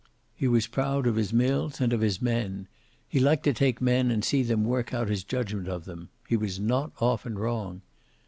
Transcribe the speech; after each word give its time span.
He 0.33 0.47
was 0.47 0.65
proud 0.65 1.05
of 1.05 1.15
his 1.15 1.31
mills 1.31 1.79
and 1.79 1.93
of 1.93 2.01
his 2.01 2.23
men. 2.23 2.67
He 3.07 3.19
liked 3.19 3.43
to 3.43 3.53
take 3.53 3.79
men 3.79 4.09
and 4.09 4.25
see 4.25 4.41
them 4.41 4.63
work 4.63 4.95
out 4.95 5.09
his 5.09 5.23
judgment 5.23 5.67
of 5.67 5.85
them. 5.85 6.09
He 6.27 6.35
was 6.35 6.59
not 6.59 6.91
often 6.99 7.37
wrong. 7.37 7.83